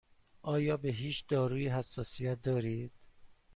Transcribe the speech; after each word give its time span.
آیا 0.41 0.77
به 0.77 0.89
هیچ 0.89 1.23
دارویی 1.27 1.67
حساسیت 1.67 2.41
دارید؟ 2.41 2.91